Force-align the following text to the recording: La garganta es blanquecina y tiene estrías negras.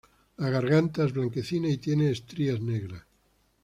La 0.43 0.49
garganta 0.49 1.05
es 1.05 1.13
blanquecina 1.13 1.69
y 1.69 1.77
tiene 1.77 2.09
estrías 2.09 2.59
negras. 2.59 3.05